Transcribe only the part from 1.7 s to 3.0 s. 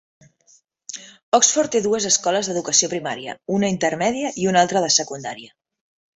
té dues escoles d'educació